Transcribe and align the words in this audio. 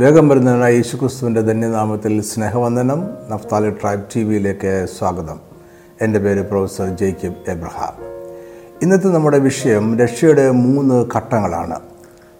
വേഗം 0.00 0.28
വരുന്നതിനായി 0.28 0.76
യേശുക്രിസ്തുവിൻ്റെ 0.76 1.40
ധന്യനാമത്തിൽ 1.40 2.22
സ്നേഹവന്ദനം 2.22 3.00
നഫ്താലി 3.30 3.70
ട്രൈബ് 3.70 4.04
ടി 4.14 4.20
വിയിലേക്ക് 4.24 4.86
സ്വാഗതം 4.98 5.38
എൻ്റെ 6.02 6.18
പേര് 6.18 6.42
പ്രൊഫസർ 6.42 6.88
ജേക്കബ് 6.96 7.50
എബ്രഹാം 7.50 7.96
ഇന്നത്തെ 8.82 9.08
നമ്മുടെ 9.08 9.38
വിഷയം 9.38 9.84
രക്ഷയുടെ 9.98 10.50
മൂന്ന് 10.50 11.06
ഘട്ടങ്ങളാണ് 11.16 11.76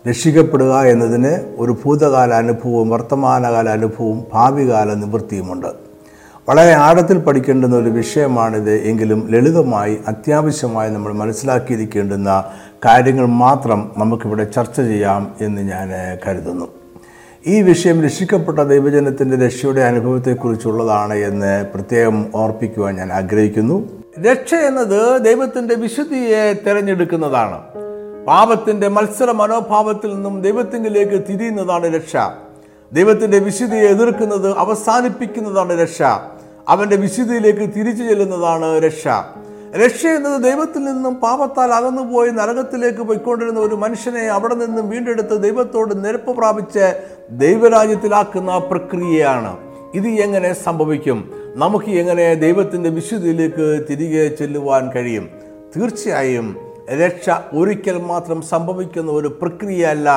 രക്ഷിക്കപ്പെടുക 0.06 0.80
എന്നതിന് 0.85 1.35
ഒരു 1.56 1.77
ഭൂതകാല 1.85 2.32
അനുഭവവും 2.35 2.90
വർത്തമാനകാല 2.90 3.68
അനുഭവവും 3.68 4.27
ഭാവികാല 4.32 4.95
നിവൃത്തിയുമുണ്ട് 4.95 5.70
വളരെ 6.48 6.75
ആഴത്തിൽ 6.80 7.18
പഠിക്കേണ്ടുന്ന 7.18 7.77
ഒരു 7.77 7.91
വിഷയമാണിത് 7.91 8.75
എങ്കിലും 8.84 9.30
ലളിതമായി 9.30 9.98
അത്യാവശ്യമായി 10.09 10.91
നമ്മൾ 10.91 11.12
മനസ്സിലാക്കിയിരിക്കേണ്ടുന്ന 11.12 12.30
കാര്യങ്ങൾ 12.86 13.27
മാത്രം 13.27 13.91
നമുക്കിവിടെ 13.98 14.45
ചർച്ച 14.50 14.80
ചെയ്യാം 14.82 15.34
എന്ന് 15.41 15.61
ഞാൻ 15.62 15.91
കരുതുന്നു 16.27 16.68
ഈ 17.45 17.54
വിഷയം 17.62 17.96
രക്ഷിക്കപ്പെട്ട 18.04 18.61
ദൈവജനത്തിൻ്റെ 18.64 19.36
രക്ഷയുടെ 19.36 19.82
അനുഭവത്തെക്കുറിച്ചുള്ളതാണ് 19.82 21.14
എന്ന് 21.25 21.53
പ്രത്യേകം 21.72 22.18
ഓർപ്പിക്കുവാൻ 22.35 22.93
ഞാൻ 22.96 23.11
ആഗ്രഹിക്കുന്നു 23.12 23.76
രക്ഷ 24.18 24.50
എന്നത് 24.67 25.00
ദൈവത്തിൻ്റെ 25.25 25.75
വിശുദ്ധിയെ 25.75 26.43
തിരഞ്ഞെടുക്കുന്നതാണ് 26.64 27.58
പാപത്തിൻ്റെ 28.26 28.89
മത്സര 28.89 29.31
മനോഭാവത്തിൽ 29.32 30.11
നിന്നും 30.14 30.35
ദൈവത്തിങ്കിലേക്ക് 30.43 31.18
തിരിയുന്നതാണ് 31.29 31.89
രക്ഷ 31.96 32.14
ദൈവത്തിൻ്റെ 32.92 33.39
വിശുദ്ധിയെ 33.39 33.89
എതിർക്കുന്നത് 33.89 34.48
അവസാനിപ്പിക്കുന്നതാണ് 34.58 35.75
രക്ഷ 35.83 36.00
അവൻ്റെ 36.69 36.97
വിശുദ്ധിയിലേക്ക് 36.97 37.67
തിരിച്ചു 37.77 38.03
ചെല്ലുന്നതാണ് 38.03 38.69
രക്ഷ 38.81 39.05
രക്ഷ 39.72 40.00
എന്നത് 40.06 40.39
ദൈവത്തിൽ 40.42 40.83
നിന്നും 40.84 41.14
പാപത്താൽ 41.14 41.70
അകന്നുപോയി 41.72 42.31
നരകത്തിലേക്ക് 42.31 43.03
പോയിക്കൊണ്ടിരുന്ന 43.03 43.61
ഒരു 43.61 43.75
മനുഷ്യനെ 43.75 44.25
അവിടെ 44.28 44.55
നിന്നും 44.55 44.89
വീണ്ടെടുത്ത് 44.89 45.36
ദൈവത്തോട് 45.42 45.92
നിരപ്പ് 46.05 46.33
പ്രാപിച്ച് 46.36 46.86
ദൈവരാജ്യത്തിലാക്കുന്ന 47.36 48.58
പ്രക്രിയയാണ് 48.70 49.53
ഇത് 49.94 50.08
എങ്ങനെ 50.20 50.50
സംഭവിക്കും 50.62 51.19
നമുക്ക് 51.56 51.91
എങ്ങനെ 51.92 52.27
ദൈവത്തിൻ്റെ 52.34 52.91
വിശുദ്ധിയിലേക്ക് 52.91 53.67
തിരികെ 53.89 54.37
ചെല്ലുവാൻ 54.37 54.84
കഴിയും 54.95 55.25
തീർച്ചയായും 55.77 56.47
രക്ഷ 57.01 57.27
ഒരിക്കൽ 57.53 57.98
മാത്രം 58.03 58.39
സംഭവിക്കുന്ന 58.42 59.11
ഒരു 59.12 59.28
പ്രക്രിയയല്ല 59.42 60.09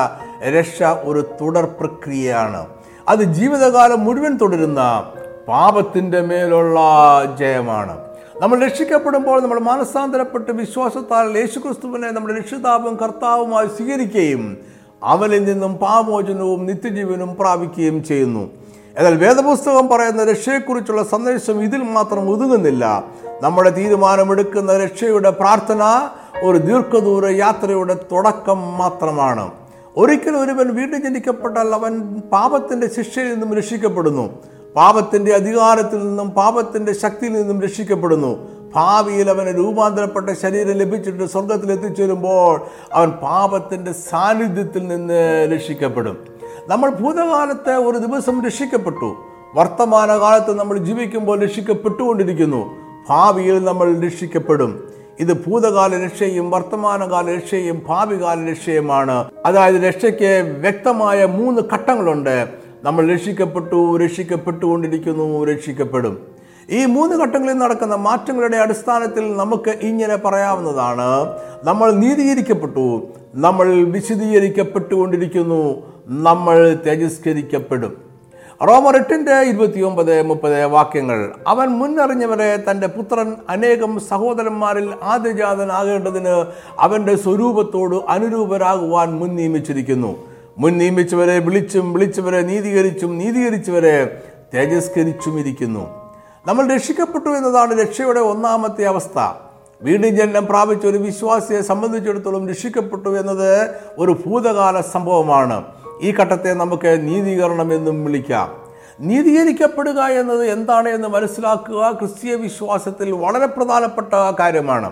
രക്ഷ 0.48 0.78
ഒരു 1.04 1.22
തുടർ 1.40 1.66
പ്രക്രിയയാണ് 1.80 2.60
അത് 3.08 3.22
ജീവിതകാലം 3.32 4.00
മുഴുവൻ 4.04 4.34
തുടരുന്ന 4.36 4.82
പാപത്തിൻ്റെ 5.48 6.20
മേലുള്ള 6.20 6.78
ജയമാണ് 7.38 7.94
നമ്മൾ 8.40 8.56
രക്ഷിക്കപ്പെടുമ്പോൾ 8.64 9.36
നമ്മൾ 9.42 9.58
മാനസാന്തരപ്പെട്ട് 9.62 10.52
വിശ്വാസത്താൽ 10.52 11.26
യേശുക്രിസ്തുവിനെ 11.40 12.08
നമ്മുടെ 12.10 12.34
രക്ഷിതാവും 12.38 12.94
കർത്താവുമായി 13.02 13.68
സ്വീകരിക്കുകയും 13.68 14.42
അവനിൽ 15.02 15.42
നിന്നും 15.44 15.72
പാമോചനവും 15.76 16.60
നിത്യജീവനും 16.66 17.30
പ്രാപിക്കുകയും 17.34 17.98
ചെയ്യുന്നു 18.04 18.44
എന്നാൽ 18.96 19.14
വേദപുസ്തകം 19.16 19.86
പറയുന്ന 19.88 20.22
രക്ഷയെക്കുറിച്ചുള്ള 20.24 21.02
സന്ദേശം 21.04 21.56
ഇതിൽ 21.62 21.82
മാത്രം 21.88 22.24
ഒതുങ്ങുന്നില്ല 22.30 22.84
നമ്മുടെ 23.42 23.70
തീരുമാനമെടുക്കുന്ന 23.70 24.74
രക്ഷയുടെ 24.84 25.30
പ്രാർത്ഥന 25.40 25.82
ഒരു 26.42 26.58
ദീർഘദൂര 26.60 27.26
യാത്രയുടെ 27.36 27.96
തുടക്കം 28.12 28.60
മാത്രമാണ് 28.78 29.44
ഒരിക്കൽ 29.96 30.34
ഒരുവൻ 30.36 30.68
വീണ്ടും 30.74 31.00
ജനിക്കപ്പെട്ടാൽ 31.02 31.68
അവൻ 31.74 31.92
പാപത്തിൻ്റെ 32.32 32.86
ശിക്ഷയിൽ 32.96 33.28
നിന്നും 33.32 33.52
രക്ഷിക്കപ്പെടുന്നു 33.58 34.24
പാപത്തിന്റെ 34.76 35.32
അധികാരത്തിൽ 35.34 35.98
നിന്നും 36.06 36.28
പാപത്തിന്റെ 36.36 36.92
ശക്തിയിൽ 36.94 37.32
നിന്നും 37.32 37.58
രക്ഷിക്കപ്പെടുന്നു 37.62 38.30
ഭാവിയിൽ 38.74 39.28
അവന് 39.30 39.52
രൂപാന്തരപ്പെട്ട 39.58 40.30
ശരീരം 40.40 40.76
ലഭിച്ചിട്ട് 40.78 41.26
സ്വർഗത്തിൽ 41.26 41.68
എത്തിച്ചേരുമ്പോൾ 41.72 42.56
അവൻ 42.94 43.10
പാപത്തിന്റെ 43.22 43.92
സാന്നിധ്യത്തിൽ 44.02 44.82
നിന്ന് 44.86 45.20
രക്ഷിക്കപ്പെടും 45.52 46.16
നമ്മൾ 46.68 46.90
ഭൂതകാലത്തെ 46.98 47.76
ഒരു 47.86 47.98
ദിവസം 47.98 48.36
രക്ഷിക്കപ്പെട്ടു 48.46 49.08
കാലത്ത് 50.18 50.52
നമ്മൾ 50.58 50.76
ജീവിക്കുമ്പോൾ 50.80 51.38
രക്ഷിക്കപ്പെട്ടുകൊണ്ടിരിക്കുന്നു 51.44 52.62
ഭാവിയിൽ 53.08 53.56
നമ്മൾ 53.64 53.88
രക്ഷിക്കപ്പെടും 54.00 54.72
ഇത് 55.20 55.32
ഭൂതകാല 55.42 55.92
രക്ഷയും 56.02 56.46
വർത്തമാനകാല 56.50 57.26
രക്ഷയും 57.36 57.76
ഭാവികാല 57.88 58.38
രക്ഷയുമാണ് 58.50 59.16
അതായത് 59.46 59.78
രക്ഷയ്ക്ക് 59.84 60.32
വ്യക്തമായ 60.60 61.18
മൂന്ന് 61.36 61.60
ഘട്ടങ്ങളുണ്ട് 61.72 62.36
നമ്മൾ 62.84 63.02
രക്ഷിക്കപ്പെട്ടു 63.12 63.78
രക്ഷിക്കപ്പെട്ടുകൊണ്ടിരിക്കുന്നു 63.96 65.26
രക്ഷിക്കപ്പെടും 65.44 66.14
ഈ 66.68 66.80
മൂന്ന് 66.86 67.14
ഘട്ടങ്ങളിൽ 67.16 67.56
നടക്കുന്ന 67.56 67.96
മാറ്റങ്ങളുടെ 68.04 68.58
അടിസ്ഥാനത്തിൽ 68.58 69.24
നമുക്ക് 69.36 69.72
ഇങ്ങനെ 69.82 70.16
പറയാവുന്നതാണ് 70.16 71.10
നമ്മൾ 71.64 71.88
നീതീകരിക്കപ്പെട്ടു 72.00 72.86
നമ്മൾ 73.36 73.68
വിശദീകരിക്കപ്പെട്ടുകൊണ്ടിരിക്കുന്നു 73.92 75.60
നമ്മൾ 76.20 76.58
തേജസ്കരിക്കപ്പെടും 76.86 77.94
റോമർ 78.60 78.94
എട്ടിൻ്റെ 78.96 79.34
ഇരുപത്തിയൊമ്പത് 79.42 80.12
മുപ്പത് 80.22 80.58
വാക്യങ്ങൾ 80.66 81.18
അവൻ 81.46 81.68
മുന്നറിഞ്ഞവരെ 81.80 82.50
തൻ്റെ 82.68 82.88
പുത്രൻ 82.88 83.28
അനേകം 83.48 83.92
സഹോദരന്മാരിൽ 84.08 84.86
ആദ്യജാതനാകേണ്ടതിന് 85.04 86.36
അവൻ്റെ 86.78 87.14
സ്വരൂപത്തോട് 87.16 87.96
അനുരൂപരാകുവാൻ 88.08 89.10
മുൻ 89.18 89.30
നിയമിച്ചിരിക്കുന്നു 89.34 90.12
മുൻ 90.56 90.72
നിയമിച്ചവരെ 90.78 91.36
വിളിച്ചും 91.38 91.86
വിളിച്ചവരെ 91.92 92.40
നീതീകരിച്ചും 92.42 93.10
നീതീകരിച്ചവരെ 93.18 93.96
തേജസ്കരിച്ചും 94.54 95.34
ഇരിക്കുന്നു 95.38 95.84
നമ്മൾ 96.46 96.64
രക്ഷിക്കപ്പെട്ടു 96.74 97.30
എന്നതാണ് 97.30 97.72
രക്ഷയുടെ 97.82 98.22
ഒന്നാമത്തെ 98.24 98.84
അവസ്ഥ 98.84 99.18
വീണ്ടും 99.82 100.12
ജനനം 100.16 100.44
പ്രാപിച്ച 100.46 100.84
ഒരു 100.86 100.98
വിശ്വാസിയെ 100.98 101.60
സംബന്ധിച്ചിടത്തോളം 101.62 102.44
രക്ഷിക്കപ്പെട്ടു 102.48 103.10
എന്നത് 103.16 103.50
ഒരു 103.98 104.12
ഭൂതകാല 104.24 104.76
സംഭവമാണ് 104.92 105.58
ഈ 106.02 106.10
ഘട്ടത്തെ 106.12 106.52
നമുക്ക് 106.54 106.90
നീതീകരണം 107.02 107.68
എന്നും 107.74 107.98
വിളിക്കാം 108.04 108.48
നീതീകരിക്കപ്പെടുക 108.98 110.00
എന്നത് 110.10 110.44
എന്താണ് 110.46 110.88
എന്ന് 110.88 111.08
മനസ്സിലാക്കുക 111.08 111.90
ക്രിസ്തീയ 111.92 112.34
വിശ്വാസത്തിൽ 112.36 113.08
വളരെ 113.14 113.46
പ്രധാനപ്പെട്ട 113.46 114.14
കാര്യമാണ് 114.40 114.88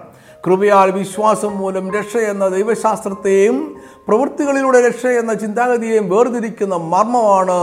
കൃപയാൽ 0.44 0.88
വിശ്വാസം 0.90 1.52
മൂലം 1.58 1.86
രക്ഷ 1.94 2.16
എന്ന 2.16 2.48
ദൈവശാസ്ത്രത്തെയും 2.48 3.58
പ്രവൃത്തികളിലൂടെ 4.08 4.88
രക്ഷ 4.88 5.04
എന്ന 5.20 5.34
ചിന്താഗതിയെയും 5.34 6.08
വേർതിരിക്കുന്ന 6.08 6.76
മർമ്മമാണ് 6.88 7.58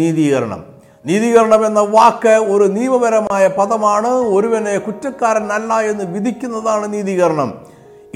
നീതീകരണം 0.00 0.62
നീതീകരണം 1.04 1.66
എന്ന 1.66 1.80
വാക്ക് 1.90 2.34
ഒരു 2.48 2.64
നിയമപരമായ 2.68 3.46
പദമാണ് 3.48 4.10
ഒരുവനെ 4.28 4.78
കുറ്റക്കാരനല്ല 4.78 5.72
എന്ന് 5.82 6.04
വിധിക്കുന്നതാണ് 6.14 6.92
നീതീകരണം 6.92 7.50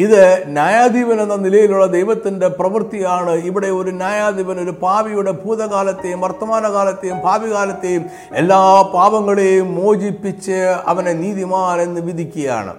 ഇത് 0.01 0.21
ന്യായാധിപൻ 0.51 1.19
എന്ന 1.23 1.37
നിലയിലുള്ള 1.37 1.87
ദൈവത്തിൻ്റെ 1.89 2.49
പ്രവൃത്തിയാണ് 2.59 3.33
ഇവിടെ 3.45 3.71
ഒരു 3.79 3.91
ന്യായാധിപൻ 3.95 4.59
ഒരു 4.63 4.75
പാവിയുടെ 4.83 5.33
ഭൂതകാലത്തെയും 5.41 6.21
വർത്തമാനകാലത്തെയും 6.21 7.19
ഭാവികാലത്തെയും 7.25 8.05
എല്ലാ 8.35 8.61
പാപങ്ങളെയും 8.95 9.69
മോചിപ്പിച്ച് 9.75 10.61
അവനെ 10.87 11.15
നീതിമാൻ 11.15 11.81
എന്ന് 11.81 12.03
വിധിക്കുകയാണ് 12.03 12.75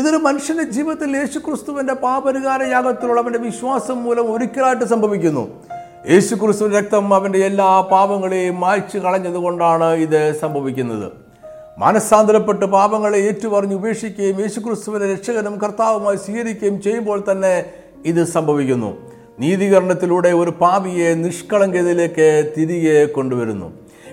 ഇതൊരു 0.00 0.18
മനുഷ്യൻ്റെ 0.18 0.64
ജീവിതത്തിൽ 0.70 1.10
യേശുക്രിസ്തുവിൻ്റെ 1.16 1.94
പാപരികാര 2.02 2.62
യാഗത്തിലുള്ള 2.68 3.20
അവൻ്റെ 3.20 3.40
വിശ്വാസം 3.40 3.98
മൂലം 4.04 4.32
ഒരിക്കലായിട്ട് 4.32 4.86
സംഭവിക്കുന്നു 4.86 5.44
യേശുക്രിസ്തു 6.08 6.64
രക്തം 6.70 7.04
അവൻ്റെ 7.14 7.40
എല്ലാ 7.46 7.68
പാപങ്ങളെയും 7.92 8.56
മായ്ച്ചു 8.60 8.98
കളഞ്ഞതുകൊണ്ടാണ് 8.98 9.90
ഇത് 9.98 10.20
സംഭവിക്കുന്നത് 10.40 11.06
മാനസാന്തരപ്പെട്ട് 11.78 12.66
പാപങ്ങളെ 12.66 13.18
ഏറ്റുപറഞ്ഞ് 13.28 13.74
ഉപേക്ഷിക്കുകയും 13.74 14.36
യേശുക്രിസ്തുവിനെ 14.40 15.06
രക്ഷകനും 15.12 15.54
കർത്താവുമായി 15.58 16.18
സ്വീകരിക്കുകയും 16.24 16.76
ചെയ്യുമ്പോൾ 16.80 17.18
തന്നെ 17.30 17.54
ഇത് 18.06 18.22
സംഭവിക്കുന്നു 18.26 18.90
നീതീകരണത്തിലൂടെ 19.38 20.30
ഒരു 20.32 20.52
പാപിയെ 20.60 21.08
നിഷ്കളങ്കതയിലേക്ക് 21.22 22.28
തിരികെ 22.56 22.98
കൊണ്ടുവരുന്നു 23.14 23.68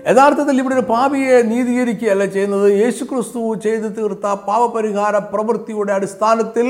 യഥാർത്ഥത്തിൽ 0.06 0.56
ഇവിടെ 0.60 0.74
ഒരു 0.74 0.84
പാപിയെ 0.86 1.36
നീതീകരിക്കുകയല്ല 1.42 2.24
ചെയ്യുന്നത് 2.26 2.68
യേശുക്രിസ്തു 2.74 3.42
ചെയ്തു 3.64 3.88
തീർത്ത 3.88 4.32
പാപപരിഹാര 4.46 5.16
പ്രവൃത്തിയുടെ 5.32 5.92
അടിസ്ഥാനത്തിൽ 5.92 6.68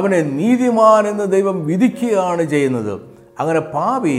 അവനെ 0.00 0.20
നീതിമാൻ 0.34 1.06
എന്ന് 1.08 1.26
ദൈവം 1.32 1.56
വിധിക്കുകയാണ് 1.66 2.44
ചെയ്യുന്നത് 2.46 2.94
അങ്ങനെ 3.38 3.62
പാപി 3.72 4.16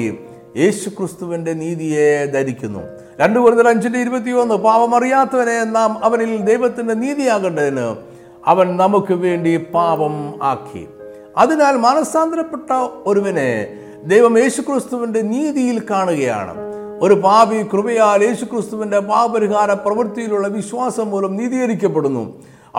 യേശു 0.57 0.89
ക്രിസ്തുവിൻ്റെ 0.89 1.53
നീതിയെ 1.53 2.09
ധരിക്കുന്നു 2.25 2.81
രണ്ടു 3.19 3.37
കൂടുതൽ 3.39 3.67
അഞ്ചിൻ്റെ 3.67 3.99
ഒന്ന് 4.35 4.55
പാപമറിയാത്തവനെ 4.57 5.57
നാം 5.71 5.91
അവനിൽ 6.03 6.31
ദൈവത്തിൻ്റെ 6.45 6.93
നീതിയാകേണ്ടതിന് 6.93 7.87
അവൻ 8.47 8.67
നമുക്ക് 8.77 9.13
വേണ്ടി 9.13 9.53
പാപം 9.73 10.15
ആക്കി 10.43 10.83
അതിനാൽ 11.37 11.75
മനസ്സാന്തരപ്പെട്ട 11.77 12.69
ഒരുവനെ 13.05 13.51
ദൈവം 14.03 14.33
യേശുക്രിസ്തുവിൻ്റെ 14.39 15.21
നീതിയിൽ 15.21 15.77
കാണുകയാണ് 15.91 16.53
ഒരു 17.01 17.15
പാപി 17.23 17.57
കൃപയാൽ 17.73 18.21
യേശുക്രിസ്തുവിൻ്റെ 18.23 18.99
പാപപരിഹാര 18.99 19.71
പ്രവൃത്തിയിലുള്ള 19.85 20.47
വിശ്വാസം 20.47 21.07
മൂലം 21.11 21.33
നീതീകരിക്കപ്പെടുന്നു 21.35 22.23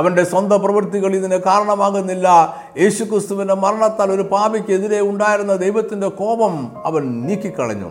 അവൻ്റെ 0.00 0.25
സ്വന്തം 0.25 0.61
പ്രവൃത്തികൾ 0.63 1.15
ഇതിന് 1.17 1.37
കാരണമാകുന്നില്ല 1.37 2.29
യേശുക്രിസ്തുവിൻ്റെ 2.77 3.55
മരണത്താൽ 3.55 4.13
ഒരു 4.13 4.23
പാപിക്കെതിരെ 4.23 5.01
ഉണ്ടായിരുന്ന 5.01 5.55
ദൈവത്തിൻ്റെ 5.57 6.09
കോപം 6.09 6.73
അവൻ 6.85 7.27
നീക്കിക്കളഞ്ഞു 7.27 7.91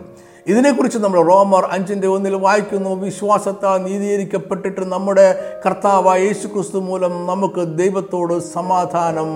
ഇതിനെക്കുറിച്ച് 0.46 0.98
നമ്മൾ 0.98 1.20
റോമർ 1.22 1.64
അഞ്ചിൻ്റെ 1.70 2.06
ഒന്നിൽ 2.06 2.34
വായിക്കുന്നു 2.34 2.90
വിശ്വാസത്താൽ 2.94 3.78
നീതീകരിക്കപ്പെട്ടിട്ട് 3.78 4.84
നമ്മുടെ 4.84 5.26
കർത്താവായ 5.66 6.20
യേശുക്രിസ്തു 6.26 6.78
മൂലം 6.78 7.26
നമുക്ക് 7.26 7.60
ദൈവത്തോട് 7.76 8.40
സമാധാനം 8.40 9.30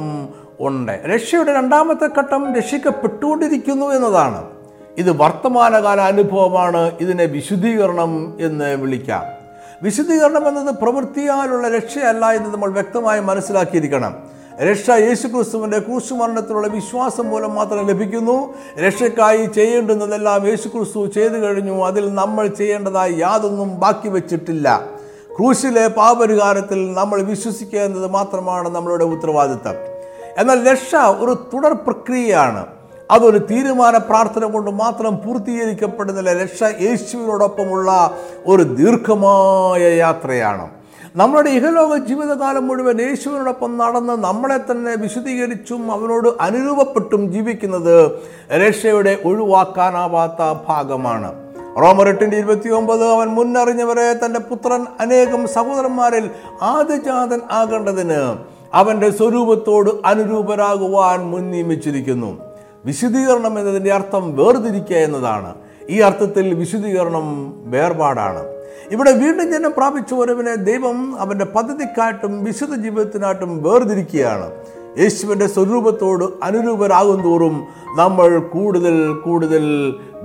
ഉണ്ട് 0.60 1.00
രക്ഷയുടെ 1.06 1.52
രണ്ടാമത്തെ 1.52 2.06
ഘട്ടം 2.19 2.54
രക്ഷിക്കപ്പെട്ടുകൊണ്ടിരിക്കുന്നു 2.58 3.86
എന്നതാണ് 3.92 4.40
ഇത് 4.98 5.10
വർത്തമാനകാല 5.20 6.00
അനുഭവമാണ് 6.00 6.90
ഇതിനെ 7.00 7.24
വിശുദ്ധീകരണം 7.24 8.36
എന്ന് 8.40 8.76
വിളിക്കാം 8.76 9.41
വിശുദ്ധീകരണം 9.82 10.48
എന്നത് 10.48 10.74
പ്രവൃത്തിയാലുള്ള 10.80 11.69
രക്ഷയല്ല 11.69 12.24
എന്ന് 12.32 12.50
നമ്മൾ 12.50 12.70
വ്യക്തമായി 12.70 13.20
മനസ്സിലാക്കിയിരിക്കണം 13.20 14.12
രക്ഷ 14.62 14.86
യേശുക്രിസ്തുവിൻ്റെ 14.90 15.78
ക്രൂശുമരണത്തിലുള്ള 15.78 16.69
വിശ്വാസം 16.69 17.30
മൂലം 17.30 17.54
മാത്രം 17.54 17.86
ലഭിക്കുന്നു 17.86 18.36
രക്ഷയ്ക്കായി 18.78 19.46
ചെയ്യേണ്ടുന്നതെല്ലാം 19.46 20.46
യേശുക്രിസ്തു 20.46 21.06
ചെയ്തു 21.06 21.38
കഴിഞ്ഞു 21.38 21.84
അതിൽ 21.84 22.14
നമ്മൾ 22.14 22.46
ചെയ്യേണ്ടതായി 22.46 23.14
യാതൊന്നും 23.14 23.80
ബാക്കി 23.80 24.08
വെച്ചിട്ടില്ല 24.08 24.69
ക്രൂശിലെ 25.36 25.86
പാപരിഹാരത്തിൽ 25.86 26.92
നമ്മൾ 26.92 27.22
വിശ്വസിക്കുക 27.22 28.06
മാത്രമാണ് 28.08 28.69
നമ്മളുടെ 28.69 29.04
ഉത്തരവാദിത്തം 29.04 29.78
എന്നാൽ 30.38 30.69
രക്ഷ 30.69 30.90
ഒരു 31.20 31.32
തുടർ 31.54 31.72
പ്രക്രിയയാണ് 31.72 32.81
അതൊരു 33.12 33.38
തീരുമാന 33.50 33.96
പ്രാർത്ഥന 33.96 34.44
കൊണ്ട് 34.44 34.70
മാത്രം 34.74 35.14
പൂർത്തീകരിക്കപ്പെടുന്നില്ല 35.16 36.32
രക്ഷ 36.42 36.62
യേശുവിനോടൊപ്പമുള്ള 36.80 37.90
ഒരു 38.46 38.62
ദീർഘമായ 38.74 39.82
യാത്രയാണ് 39.96 40.66
നമ്മുടെ 41.16 41.50
ഇഹലോക 41.50 41.96
ജീവിതകാലം 41.98 42.64
മുഴുവൻ 42.69 42.98
യേശുവിനോടൊപ്പം 43.00 43.72
നടന്ന് 43.78 44.14
നമ്മളെ 44.24 44.58
തന്നെ 44.70 44.92
വിശദീകരിച്ചും 44.96 45.82
അവനോട് 45.92 46.28
അനുരൂപപ്പെട്ടും 46.40 47.32
ജീവിക്കുന്നത് 47.32 47.96
രക്ഷയുടെ 48.56 49.12
ഒഴിവാക്കാനാവാത്ത 49.24 50.42
ഭാഗമാണ് 50.69 51.30
റോമറെട്ടിൻ്റെ 51.80 52.36
ഇരുപത്തി 52.36 52.69
ഒമ്പത് 52.69 53.04
അവൻ 53.04 53.28
മുന്നറിഞ്ഞവരെ 53.28 54.06
തൻ്റെ 54.14 54.40
പുത്രൻ 54.40 54.82
അനേകം 55.00 55.42
സഹോദരന്മാരിൽ 55.48 56.24
ആദ്യജാതൻ 56.62 57.40
ആകേണ്ടതിന് 57.50 58.22
അവൻ്റെ 58.74 59.10
സ്വരൂപത്തോട് 59.10 59.90
അനുരൂപരാകുവാൻ 60.04 61.20
മുൻ 61.30 61.44
നിയമിച്ചിരിക്കുന്നു 61.50 62.30
വിശുദ്ധീകരണം 62.84 63.58
എന്നതിൻ്റെ 63.58 63.90
അർത്ഥം 63.90 64.24
വേർതിരിക്കുക 64.36 64.96
എന്നതാണ് 64.98 65.50
ഈ 65.90 66.00
അർത്ഥത്തിൽ 66.00 66.46
വിശുദ്ധീകരണം 66.54 67.26
വേർപാടാണ് 67.66 68.42
ഇവിടെ 68.92 69.12
വീണ്ടും 69.12 69.46
ജനം 69.52 69.72
പ്രാപിച്ച 69.72 70.12
ഒരുവനെ 70.14 70.54
ദൈവം 70.64 70.96
അവൻ്റെ 71.19 71.44
പദ്ധതിക്കായിട്ടും 71.44 72.32
വിശുദ്ധ 72.44 72.74
ജീവിതത്തിനായിട്ടും 72.74 73.50
വേർതിരിക്കുകയാണ് 73.62 74.46
യേശുവിൻ്റെ 74.98 75.46
സ്വരൂപത്തോട് 75.46 76.24
അനുരൂപരാകും 76.42 77.20
തോറും 77.22 77.54
നമ്മൾ 77.96 78.30
കൂടുതൽ 78.52 78.96
കൂടുതൽ 79.22 79.64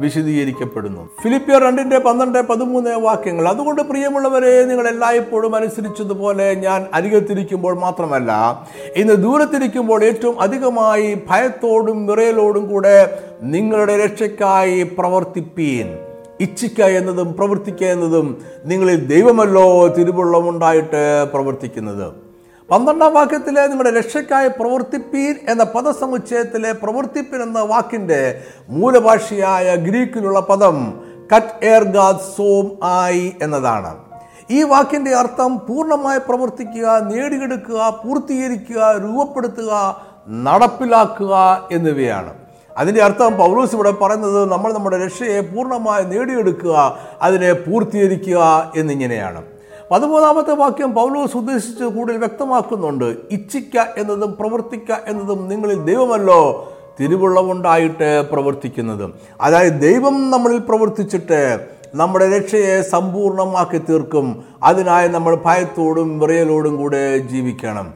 വിശദീകരിക്കപ്പെടുന്നു 0.00 1.01
ഫിലിപ്പിയർ 1.21 1.61
രണ്ടിൻ്റെ 1.61 1.99
പന്ത്രണ്ട് 1.99 2.39
പതിമൂന്ന് 2.41 2.95
വാക്യങ്ങൾ 3.01 3.45
അതുകൊണ്ട് 3.47 3.81
പ്രിയമുള്ളവരെ 3.81 4.51
നിങ്ങൾ 4.65 4.87
എല്ലായ്പ്പോഴും 4.87 5.55
അനുസരിച്ചതുപോലെ 5.55 6.47
ഞാൻ 6.57 6.81
അരികത്തിരിക്കുമ്പോൾ 6.93 7.75
മാത്രമല്ല 7.77 8.31
ഇന്ന് 8.95 9.17
ദൂരത്തിരിക്കുമ്പോൾ 9.23 10.03
ഏറ്റവും 10.03 10.37
അധികമായി 10.39 11.09
ഭയത്തോടും 11.29 11.99
വിറയലോടും 12.07 12.67
കൂടെ 12.67 12.97
നിങ്ങളുടെ 13.47 13.97
രക്ഷയ്ക്കായി 13.97 14.77
പ്രവർത്തിപ്പീൻ 14.97 15.89
ഇച്ഛിക്ക 16.39 16.79
എന്നതും 16.97 17.29
പ്രവർത്തിക്കുക 17.33 17.87
എന്നതും 17.87 18.27
നിങ്ങളിൽ 18.65 18.99
ദൈവമല്ലോ 19.07 19.67
തിരുവുള്ളമുണ്ടായിട്ട് 19.97 21.03
പ്രവർത്തിക്കുന്നത് 21.33 22.07
പന്ത്രണ്ടാം 22.69 23.11
വാക്യത്തിലെ 23.13 23.61
നിങ്ങളുടെ 23.67 23.91
രക്ഷയ്ക്കായി 23.97 24.49
പ്രവർത്തിപ്പീൻ 24.57 25.35
എന്ന 25.49 25.63
പദസമുച്ചയത്തിലെ 25.75 26.71
പ്രവർത്തിപ്പിൻ 26.81 27.39
എന്ന 27.41 27.59
വാക്കിൻ്റെ 27.63 28.21
മൂലഭാഷയായ 28.69 29.75
ഗ്രീക്കിലുള്ള 29.85 30.39
പദം 30.49 30.77
കറ്റ് 31.33 31.55
എയർ 31.65 31.85
ഗാദ് 31.91 32.27
സോം 32.35 32.67
ആയി 32.93 33.25
എന്നതാണ് 33.41 33.93
ഈ 34.49 34.59
വാക്കിൻ്റെ 34.63 35.13
അർത്ഥം 35.13 35.53
പൂർണ്ണമായി 35.67 36.19
പ്രവർത്തിക്കുക 36.27 36.89
നേടിയെടുക്കുക 37.07 37.79
പൂർത്തീകരിക്കുക 38.03 38.83
രൂപപ്പെടുത്തുക 38.97 39.71
നടപ്പിലാക്കുക 40.45 41.33
എന്നിവയാണ് 41.71 42.31
അതിൻ്റെ 42.75 43.01
അർത്ഥം 43.01 43.31
പൗലൂസ് 43.35 43.75
ഇവിടെ 43.75 43.91
പറയുന്നത് 44.01 44.41
നമ്മൾ 44.45 44.71
നമ്മുടെ 44.73 44.97
രക്ഷയെ 44.97 45.39
പൂർണ്ണമായി 45.47 46.03
നേടിയെടുക്കുക 46.05 46.75
അതിനെ 47.21 47.51
പൂർത്തീകരിക്കുക 47.63 48.41
എന്നിങ്ങനെയാണ് 48.75 49.41
പതിമൂന്നാമത്തെ 49.91 50.53
വാക്യം 50.53 50.91
പൗലോസ് 50.93 51.37
ഉദ്ദേശിച്ച് 51.37 51.85
കൂടുതൽ 51.87 52.17
വ്യക്തമാക്കുന്നുണ്ട് 52.17 53.05
ഇച്ഛിക്ക 53.31 53.85
എന്നതും 53.97 54.31
പ്രവർത്തിക്ക 54.39 54.91
എന്നതും 55.07 55.47
നിങ്ങളിൽ 55.47 55.79
ദൈവമല്ലോ 55.83 56.41
തിരുവുള്ളവുണ്ടായിട്ട് 56.99 58.09
പ്രവർത്തിക്കുന്നത് 58.31 59.05
അതായത് 59.41 59.77
ദൈവം 59.81 60.15
നമ്മളിൽ 60.31 60.59
പ്രവർത്തിച്ചിട്ട് 60.59 61.41
നമ്മുടെ 61.95 62.25
രക്ഷയെ 62.37 62.81
സമ്പൂർണമാക്കി 62.89 63.77
തീർക്കും 63.77 64.27
അതിനായി 64.63 65.07
നമ്മൾ 65.07 65.35
ഭയത്തോടും 65.45 66.09
വിറയലോടും 66.19 66.73
കൂടെ 66.77 67.03
ജീവിക്കണം 67.27 67.87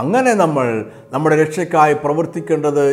അങ്ങനെ 0.00 0.34
നമ്മൾ 0.34 0.66
നമ്മുടെ 1.12 1.36
രക്ഷയ്ക്കായി 1.36 1.94
പ്രവർത്തിക്കേണ്ടത് 1.94 2.86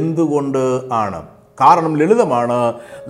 എന്തുകൊണ്ട് 0.00 0.64
ആണ് 0.92 1.20
കാരണം 1.58 1.92
ലളിതമാണ് 1.98 2.60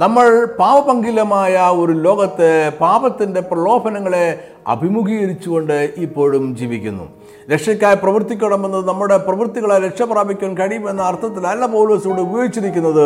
നമ്മൾ 0.00 0.27
പാപപങ്കിലമായ 0.59 1.55
ഒരു 1.75 1.95
ലോകത്ത് 2.01 2.49
പാപത്തിൻ്റെ 2.81 3.41
പ്രലോഭനങ്ങളെ 3.41 4.27
അഭിമുഖീകരിച്ചുകൊണ്ട് 4.67 5.79
ഇപ്പോഴും 5.99 6.45
ജീവിക്കുന്നു 6.57 7.07
രക്ഷയ്ക്കായി 7.53 7.97
പ്രവർത്തിക്കണമെന്നത് 7.97 8.85
നമ്മുടെ 8.85 9.17
പ്രവൃത്തികളെ 9.19 9.77
രക്ഷപ്രാപിക്കാൻ 9.79 10.53
കഴിയുമെന്ന 10.55 11.03
അർത്ഥത്തിലല്ല 11.03 11.67
പൗലോസ് 11.67 12.07
ഇവിടെ 12.07 12.23
ഉപയോഗിച്ചിരിക്കുന്നത് 12.23 13.06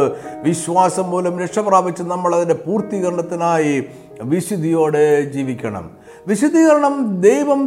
വിശ്വാസം 0.43 1.06
മൂലം 1.11 1.37
രക്ഷപ്രാപിച്ച് 1.41 2.05
നമ്മൾ 2.05 2.35
അതിൻ്റെ 2.35 2.59
പൂർത്തീകരണത്തിനായി 2.67 3.75
വിശുദ്ധിയോടെ 4.25 5.06
ജീവിക്കണം 5.33 5.87
വിശദീകരണം 6.27 6.95
ദൈവം 7.21 7.61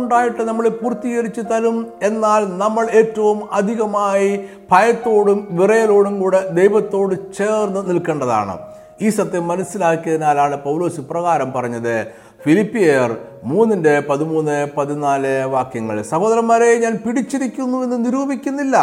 ഉണ്ടായിട്ട് 0.00 0.42
നമ്മളെ 0.42 0.72
പൂർത്തീകരിച്ചു 0.72 1.42
തരും 1.42 1.78
എന്നാൽ 2.02 2.42
നമ്മൾ 2.56 2.84
ഏറ്റവും 3.00 3.38
അധികമായി 3.52 4.30
ഭയത്തോടും 4.72 5.40
വിറയലോടും 5.52 6.16
കൂടെ 6.20 6.42
ദൈവത്തോട് 6.52 7.14
ചേർന്ന് 7.38 7.82
നിൽക്കേണ്ടതാണ് 7.88 8.56
ഈ 9.02 9.08
സത്യം 9.10 9.44
മനസ്സിലാക്കിയതിനാലാണ് 9.48 10.56
പൗലോസ് 10.64 11.00
ഇപ്രകാരം 11.00 11.48
പറഞ്ഞത് 11.52 11.94
ഫിലിപ്പിയർ 12.44 13.10
മൂന്നിൻ്റെ 13.44 13.94
പതിമൂന്ന് 14.00 14.56
പതിനാല് 14.76 15.32
വാക്യങ്ങൾ 15.46 15.96
സഹോദരന്മാരെ 16.02 16.68
ഞാൻ 16.78 16.94
പിടിച്ചിരിക്കുന്നു 16.96 17.78
എന്ന് 17.82 17.98
നിരൂപിക്കുന്നില്ല 18.04 18.76